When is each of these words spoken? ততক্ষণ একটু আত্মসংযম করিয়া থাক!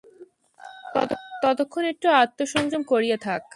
ততক্ষণ 1.43 1.83
একটু 1.93 2.07
আত্মসংযম 2.21 2.81
করিয়া 2.91 3.17
থাক! 3.25 3.41